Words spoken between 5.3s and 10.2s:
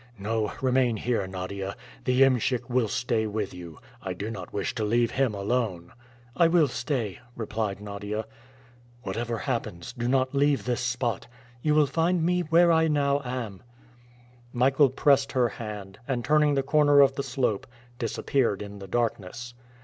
alone." "I will stay," replied Nadia. "Whatever happens, do